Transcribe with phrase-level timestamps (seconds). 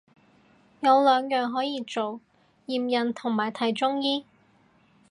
[0.79, 2.19] 有兩樣可以做，
[2.65, 4.25] 驗孕同埋睇中醫